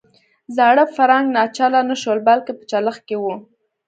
[0.55, 3.33] زاړه فرانک ناچله نه شول بلکې په چلښت کې وو.